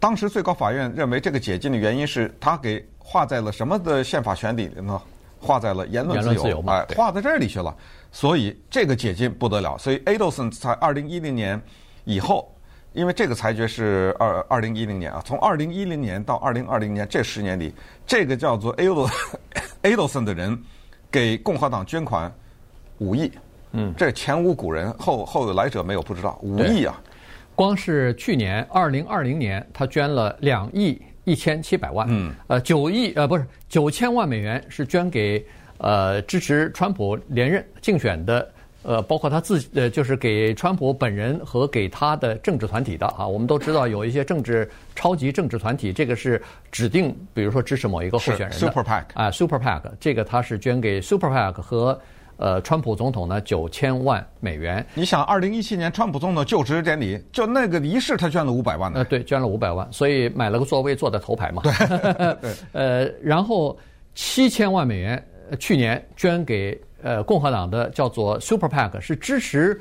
[0.00, 5.00] 当时最高法院认为这个解禁的原因是他给划在了什么的宪法权里呢？
[5.38, 7.76] 划在了言论自由，哎，划到这里去了。
[8.14, 11.60] 所以这个解禁不得了，所以 Adelson 在二零一零年
[12.04, 12.54] 以后，
[12.92, 17.72] 因为这个裁决是二二零一零年啊，从二零一零年到二零二零年这十年里，
[18.06, 18.76] 这个叫做
[19.82, 20.62] Adelson 的人
[21.10, 22.30] 给共和党捐款
[22.98, 23.32] 五亿，
[23.72, 27.00] 嗯，这前无古人，后后有来者没有不知道，五亿啊！
[27.54, 35.42] 光是去年二零二零年，他捐了两亿一千七百万，嗯，呃，九亿呃不是九千万美元是捐给。
[35.82, 38.48] 呃，支持川普连任竞选的，
[38.84, 43.26] 呃，包括他自己，呃，就是给川普本人和给他的政治团体的啊。
[43.26, 46.40] 我们都知道有一些政治超级政治团体，这个是
[46.70, 52.00] 指定，比如说支持某一个候选人的 Super PAC 啊，Super PAC，这个他是捐给 Super PAC 和
[52.36, 54.86] 呃川普总统呢九千万美元。
[54.94, 59.00] 你想，二零一七年川普总统就职典礼，就那个仪式，他捐了五百万呢。
[59.00, 61.60] 呃，对，捐了五百万，所以买了个座位坐在头排嘛。
[61.64, 61.72] 对，
[62.40, 63.76] 对呃，然后
[64.14, 65.20] 七千万美元。
[65.58, 69.80] 去年捐给呃共和党的叫做 Super PAC，是支持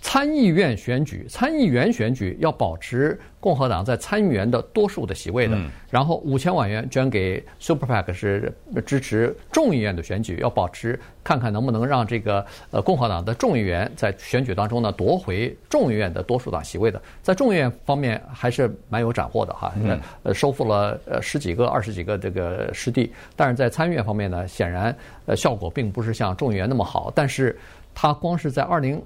[0.00, 8.52] 参议院选举，参议员选举要保持共和党在参议员的多数的席位的，嗯、然后五千万元捐给 Super PAC 是
[8.86, 27.58] 支持众议院的选举，要保持看看能不能让这个呃共和党的众议员在选举当中呢夺回众议院的多数党席位的，在众议院方面还是蛮有斩获的哈，呃、嗯、收复了呃十几个、二十几个这个失地，但是在参议院方面呢，显然呃效果并不是像众议员那么好，但是
[27.94, 29.00] 他光是在二零。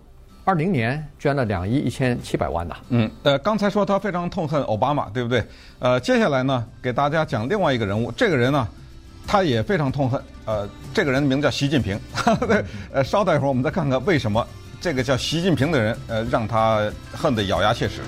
[0.46, 2.76] 二零年捐了两亿一千七百万呐。
[2.90, 5.42] 嗯，呃，刚才说他非常痛恨奥巴马，对不对？
[5.78, 8.12] 呃，接下来呢，给大家讲另外一个人物。
[8.12, 8.68] 这个人呢，
[9.26, 10.22] 他也非常痛恨。
[10.44, 11.98] 呃，这个人的名字叫习近平。
[12.46, 14.46] 对， 呃，稍待一会儿，我们再看看为什么
[14.82, 18.02] 这个叫习近平的人，呃，让他恨得咬牙切齿。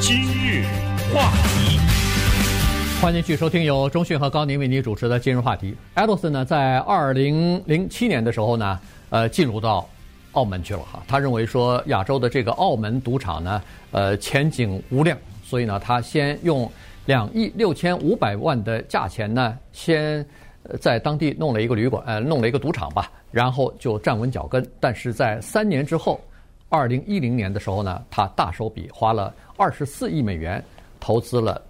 [0.00, 0.64] 今日
[1.14, 1.61] 话题。
[3.02, 5.74] 欢迎继续收听由中讯和高宁为您主持的今日话题。
[5.94, 8.78] 艾德森呢，在二零零七年的时候呢，
[9.10, 9.84] 呃，进入到
[10.34, 11.02] 澳门去了哈。
[11.08, 13.60] 他认为说亚洲的这个澳门赌场呢，
[13.90, 16.70] 呃，前景无量，所以呢，他先用
[17.04, 20.24] 两亿六千五百万的价钱呢，先
[20.78, 24.64] 在当地弄了一个旅馆，呃，弄了一个赌场吧，然后就站稳脚跟。
[24.78, 26.20] 但是在三年之后，
[26.68, 30.64] 二零一零年的时候呢，他大手笔花了二十四亿美元
[31.00, 31.60] 投资了。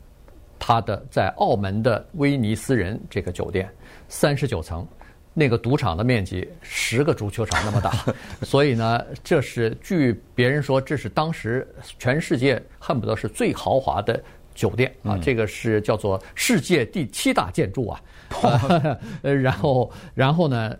[0.64, 3.68] 他的在澳门的威尼斯人这个酒店，
[4.08, 4.86] 三十九层，
[5.34, 7.92] 那个赌场的面积十个足球场那么大，
[8.46, 11.66] 所以呢，这是据别人说，这是当时
[11.98, 14.22] 全世界恨不得是最豪华的
[14.54, 18.00] 酒店啊，这个是叫做世界第七大建筑啊。
[19.22, 20.76] 呃， 然后，然后呢，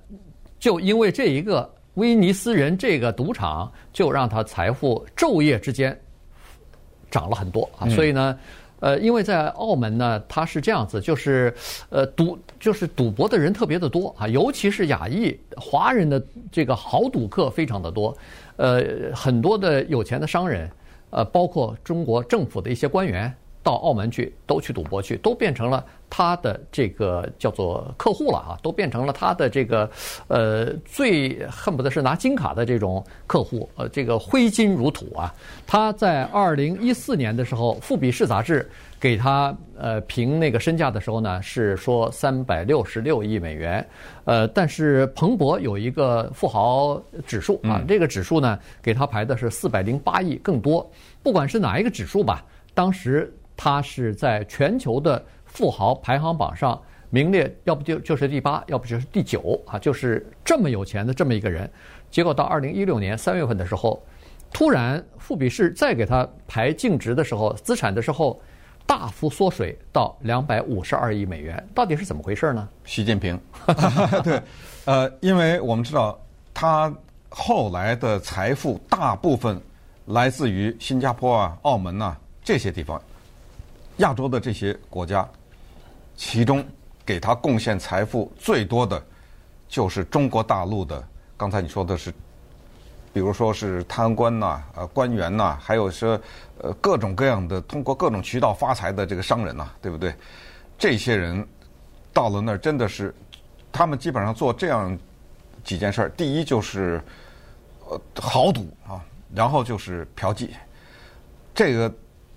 [0.60, 6.00] 就因为这一个威尼斯人这个赌场，就让他财富昼夜之间
[7.10, 8.38] 涨了很多啊，所以呢。
[8.82, 11.54] 呃，因为在澳门呢，它是这样子，就是，
[11.88, 18.16] 呃，赌就是赌博的人特别的多啊，尤其是亚裔华人的这个豪赌客非常的多，
[18.56, 18.82] 呃，
[19.14, 20.68] 很多的有钱的商人，
[21.10, 23.32] 呃，包括中国政府的一些官员。
[23.62, 29.88] 到澳门去，都去赌博去，都变成了他的这个叫做客户了啊，都变成了他的这个
[30.27, 35.33] 呃最恨不得是拿金卡的这种客户，呃，这个挥金如土啊。
[35.66, 43.87] 他在二零一四年的时候，《富比士》杂志给他呃评那个身价的时候呢，是说三百六十六亿美元。
[44.25, 50.90] 呃，但是彭博有一个富豪指数啊，这个指数呢给他排的是四百零八亿更多。
[51.22, 52.44] 不管是哪一个指数吧，
[52.75, 53.33] 当时。
[53.56, 61.70] 他是在全球的富豪排行榜上名列，要不就就是第八，要不就是第九啊，就是这么有钱的这么一个人。
[62.10, 64.02] 结果到二零一六年三月份的时候，
[64.52, 68.40] 突然富比士再给他排净值的时候，资产的时候
[68.86, 72.68] 大幅缩水到两百五十二亿美元，到底是怎么回事呢？
[72.84, 73.38] 习近平，
[74.24, 74.42] 对，
[74.86, 76.18] 呃，因为我们知道
[76.52, 76.92] 他
[77.28, 79.60] 后来的财富大部分
[80.06, 83.00] 来自于新加坡啊、澳门呐、啊、这些地方。
[83.98, 85.28] 亚洲的这些国家，
[86.16, 86.64] 其中
[87.05, 89.02] 给他贡献财富最多的，
[89.68, 91.02] 就是中国大陆的。
[91.37, 92.12] 刚才你说的是，
[93.12, 96.18] 比如说是贪官呐、呃官员呐，还有说
[96.59, 100.14] 呃各种各样的通过各种渠道发财的这个商人呐，对不对？
[100.78, 101.46] 这些人
[102.12, 103.14] 到了那儿真的是，
[103.70, 104.98] 他们基本上做这样
[105.62, 107.00] 几件事儿：第一就是
[107.88, 110.48] 呃豪赌啊，然后就是嫖妓，
[111.55, 111.92] 这个。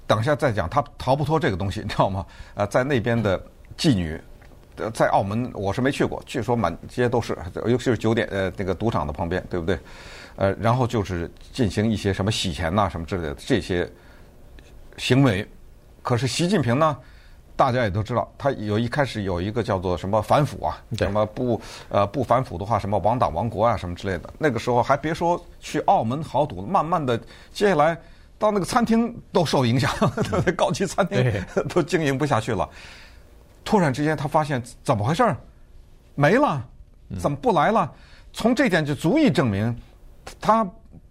[0.07, 2.25] 等一下再讲，他逃不脱这个东西，你知道吗？
[2.53, 3.41] 呃，在那边的
[3.77, 4.21] 妓女，
[4.93, 9.79] 在澳门我是没去过，据说满街都是，尤其是酒店呃那个赌场的旁边，对不对？
[10.35, 13.89] 呃，然后就是进行一些什么洗钱呐、啊、什么之类的这些
[14.97, 15.47] 行为。
[16.03, 16.95] 可是习近平呢，
[17.55, 24.29] 大家也都知道，他有一开始有一个叫做什么反腐啊，什么不呃不反腐的话，什么亡党亡国啊什么之类的。
[24.37, 27.17] 那个时候还别说去澳门豪赌，慢慢的
[27.51, 27.97] 接下来。
[28.37, 29.89] 到那个餐厅都受影响，
[30.57, 31.33] 高级餐厅
[31.69, 32.69] 都经营不下去了。
[33.63, 35.35] 突然之间，他发现怎么回事？
[36.15, 36.63] 没了，
[37.17, 37.91] 怎么不来了？
[38.33, 39.75] 从这点就足以证明，
[40.39, 40.67] 他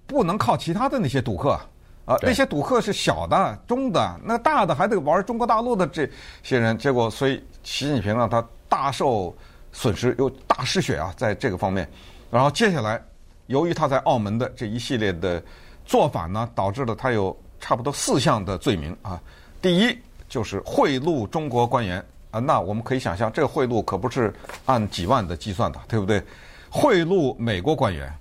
[0.06, 1.58] 不能靠其他的那些赌客
[2.04, 2.16] 啊。
[2.22, 6.08] 那些赌客是小的、中的，那大的还得玩中国大陆的这
[6.42, 6.76] 些人。
[6.76, 9.34] 结果，所以习近平让他大受
[9.72, 11.88] 损失，又大失血啊，在这个方面。
[12.31, 13.02] 然后接下来，
[13.46, 15.42] 由于他在澳门的这一系列的。
[15.85, 19.20] 做法呢，导致了他有差不多四项的罪名啊。
[19.60, 24.35] 第一就是贿赂中国官员啊，那我们可以想象，这个贿赂可不是
[24.66, 26.22] 按几万的计算的，对不对？
[26.68, 28.12] 贿赂美国官员，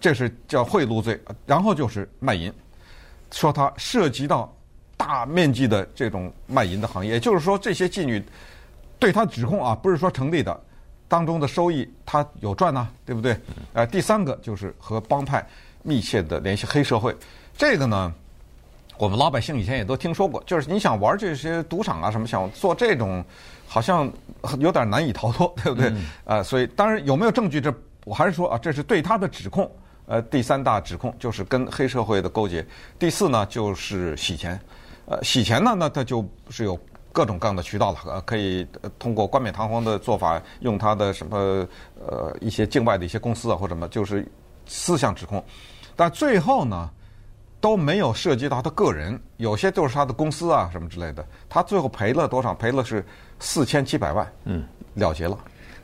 [0.00, 1.18] 这是叫贿赂罪。
[1.46, 2.52] 然后就是卖淫，
[3.30, 4.52] 说他涉及到
[4.96, 8.22] 大面积的这种卖淫的行业，也就是说，这些妓女
[8.98, 10.58] 对他指控啊，不是说成立的，
[11.08, 13.38] 当中的收益他有赚呐、对不对？
[13.72, 15.46] 呃，第三个就是和帮派
[15.86, 17.14] 密切的联系黑社会，
[17.56, 18.12] 这个呢，
[18.98, 23.24] 我们老百姓以前也都听说过，就是你想玩这些赌场啊什么，想做这种，
[23.68, 24.12] 好像
[24.58, 25.88] 有点难以逃脱， 对不对？
[26.24, 27.72] 啊、呃，所以当然有没有证据，这
[28.04, 29.70] 我还是说啊，这是对他的指控。
[30.06, 32.66] 呃，第三大指控就是跟黑社会的勾结，
[32.98, 34.60] 第四呢就是洗钱。
[35.06, 36.78] 呃，洗钱呢，那他就是有。
[37.12, 38.66] 各种各样的渠道了，呃，可以
[38.98, 41.66] 通过冠冕堂皇的做法，用他的什么
[41.98, 44.30] 呃一些境外的一些公司啊或者什么，就是
[44.66, 45.42] 四项指控，
[45.96, 46.88] 但最后呢
[47.60, 52.54] 都没有涉及到他个人，有些就是他的公司啊什么之类的，他最后赔了多少？
[52.54, 53.04] 赔了是
[53.40, 55.36] 四千七百万，嗯，了结了，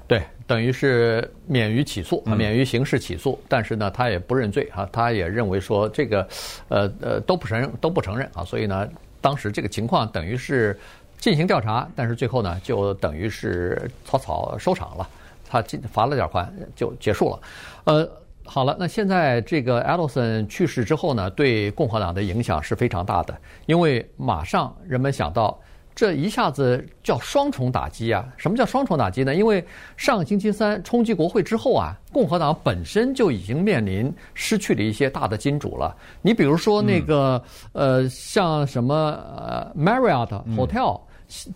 [0.06, 6.28] 对，等于是免于起诉，免于刑事起诉，嗯、但是呢，他也不认罪啊，他也认为说这个
[6.68, 8.88] 呃呃都不承认，都不承认啊，所以呢，
[9.20, 10.78] 当时这个情况等于是。
[11.18, 15.08] 进行调查，但是最后呢，就等于是草草收场了。
[15.48, 17.40] 他进罚了点款就结束了。
[17.84, 18.10] 呃，
[18.44, 23.36] 好了，那现在这个 Adelson 去世之后呢，对共和党的影响是非常大的，
[23.66, 25.58] 因为马上人们想到，
[25.94, 28.26] 这一下子叫双重打击啊！
[28.36, 29.34] 什么叫双重打击呢？
[29.34, 29.64] 因为
[29.96, 35.94] 上星期三冲击国会之后啊，共和党本身就已经面临失去了一些大的金主了。
[36.20, 41.00] 你比如说那个、嗯、呃，像什么呃 Marriott Hotel、嗯。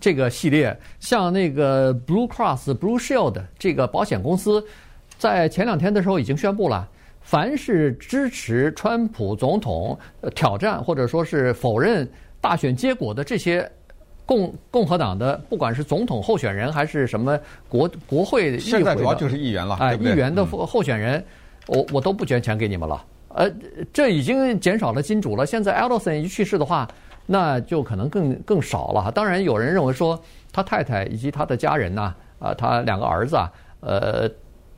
[0.00, 4.64] 这个系列像那个 Blue Cross Blue Shield 这个保险公司，
[5.18, 6.88] 在前两天的时候已经宣布了，
[7.20, 9.98] 凡是支持川普总统
[10.34, 12.08] 挑战或者说是否认
[12.40, 13.70] 大选结果的这些
[14.24, 17.38] 共共和党的，不管是总统候选人还是什么
[17.68, 21.24] 国国会议现在主要就是议员了，哎，议员的候选人，
[21.66, 23.04] 我我都不捐钱给你们了。
[23.28, 23.50] 呃，
[23.92, 25.44] 这已经减少了金主了。
[25.44, 26.88] 现在 Adelson 一去世的话。
[27.28, 29.10] 那就可能更更少了。
[29.10, 30.16] 当然，有人认为说
[30.52, 33.50] 他太太以及他的家人呐，啊，他两个儿子啊，
[33.80, 34.30] 呃，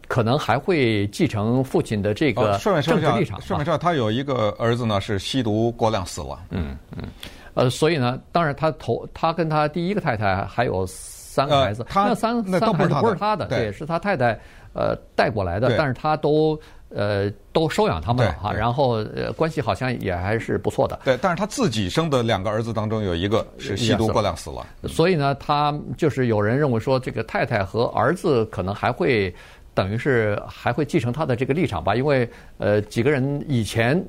[0.09, 3.41] 可能还会继承父亲的这个政治立场。
[3.41, 6.41] 顺便说，他有一个儿子呢，是吸毒过量死了。
[6.51, 7.05] 嗯嗯。
[7.55, 14.39] 呃，所以呢，当然他头他跟他第一个太太还有三个孩子，他那三三孩子不是他的，对，是他太太
[14.73, 16.59] 呃带过来的，但是他都。
[16.91, 20.99] 呃，都收养他们了哈，然后呃，关系好像也还是不错的。
[21.05, 29.31] 对，但是他自己生的两个儿子当中有一个是吸毒过量死了，所以呢，他就是有人认为说，这个太太和儿子可能还会
[29.79, 34.05] 等于是还会继承他的这个立场吧，因为呃，几个人以前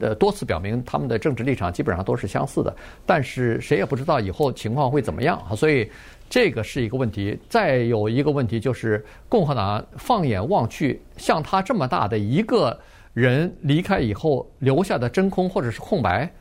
[0.00, 5.90] 呃多次表明他们的政治立场基本上都是相似的，但是谁也不知道以后情况会怎么样啊，所以。
[6.32, 12.80] 这个是一个问题，再有一个问题就是共和党放眼望去，像他这么大的一个
[13.12, 16.32] 人离开以后留下的真空或者是空白，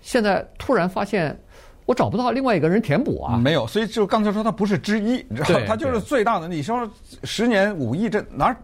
[0.00, 1.38] 现在突然发现
[1.86, 3.36] 我找不到另外一个人填补啊。
[3.36, 5.60] 没有，所以就刚才说他不是之一，你知道？
[5.66, 6.48] 他就是最大的。
[6.48, 6.88] 你说
[7.24, 8.56] 十年五亿，这哪儿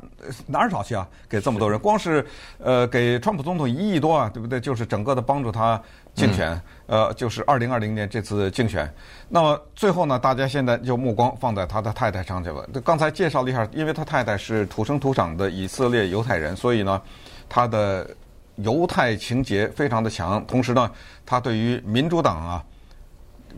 [0.46, 1.06] 哪儿找去啊？
[1.28, 2.24] 给这么多人，光是
[2.58, 4.60] 呃给川普总统一亿多啊，对不对？
[4.60, 5.80] 就是整个的帮助他。
[6.12, 8.92] 竞选，呃，就是二零二零年这次竞选。
[9.28, 12.68] 那么最后呢，大家现在就目光放在他的太太上去了。
[12.84, 17.00] 刚才介绍了一下，因为他太太是土生土长的以色列犹太人，所以呢，
[17.48, 18.10] 他的
[18.56, 20.44] 犹太情节非常的强。
[20.46, 20.90] 同时呢，
[21.24, 22.64] 他对于民主党啊，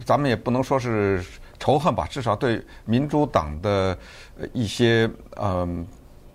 [0.04, 1.24] 咱们也不能说是
[1.58, 3.96] 仇恨吧，至少对民主党的
[4.52, 5.86] 一些嗯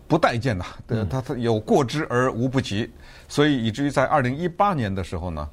[0.07, 0.65] 不待见呐，
[1.09, 2.89] 他他有过之而无不及，
[3.27, 5.47] 所以以至于在二零一八年的时候呢。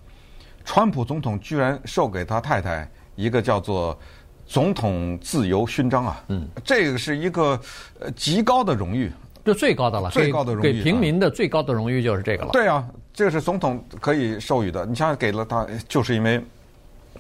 [0.67, 3.95] 川普总统居然授给他太太一个叫做
[4.49, 7.61] “总统自由勋章”啊，嗯，这个是一个
[8.01, 9.13] 呃极高的荣誉，
[9.45, 12.51] 就最高的了，最高的荣誉，给平民的最高的荣誉就是这个了。
[12.51, 12.83] 对啊，
[13.13, 14.87] 这个是总统可以授予的。
[14.87, 16.43] 你像给了他，就是因为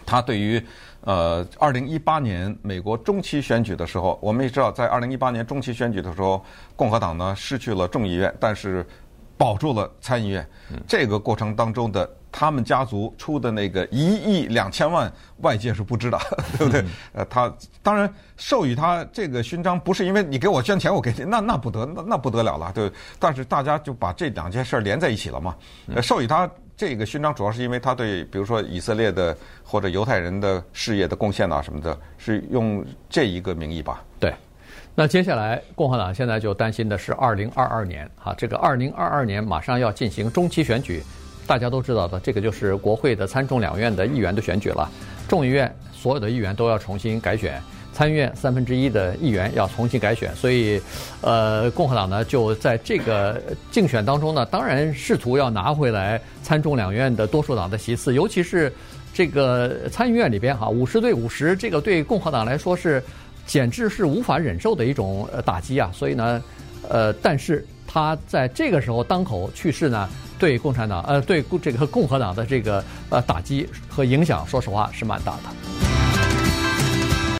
[0.04, 0.62] 他对于
[1.02, 6.44] 呃二零一八年美国中期选举的时候，我们也知道，在二零一八年中期选举的时候，
[6.76, 8.86] 共和党呢失去了众议院，但是
[9.36, 10.46] 保住了参议院。
[10.86, 12.08] 这个过程当中的。
[12.36, 15.08] 他们家族出的那个一亿两千万，
[15.42, 16.20] 外界是不知道，
[16.58, 16.84] 对不对？
[17.12, 22.90] 呃，他当然授予他这个勋章，不是因为你给我捐钱，我给你，那那不得，那那不得了了，对。
[23.20, 25.54] 但是大家就把这两件事连在一起了嘛。
[26.02, 34.02] 授予他这个勋章，主要是因为他对，比如说以色列的或者犹太人的事业的贡献啊什么的，是用这一个名义吧？
[34.18, 34.34] 对。
[34.96, 41.02] 那接下来，共和党现在就担心的是二零二二年，哈，这个二零二二年马上要进行中期选举。
[41.46, 44.90] 大家都知道的，这个就是国会的参众两院的议员的选举了。
[45.28, 47.62] 众议院所有的议员都要重新改选，
[47.94, 50.34] 参议院三分之一的议员要重新改选。
[50.36, 50.78] 所以，
[51.22, 53.40] 呃，共和党呢就在这个
[53.70, 58.70] 竞选当中呢，当然试图要拿回来参众两院的多数党的席次，尤其是
[59.14, 63.02] 这个参议院里边哈，五十对五十，这个对共和党来说是
[63.46, 65.88] 简直是无法忍受的一种呃打击啊！
[65.94, 66.42] 所以呢，
[66.88, 75.83] 呃，但是他在这个时候当口去世呢，对共产党呃对这个共和党的这个呃打击和影响，说实话是蛮大的。